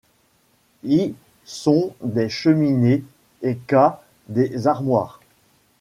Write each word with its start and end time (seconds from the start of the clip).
I 0.83 1.13
sont 1.45 1.93
des 2.03 2.27
cheminées 2.27 3.03
et 3.43 3.55
K 3.67 3.75
des 4.29 4.65
armoires. 4.65 5.19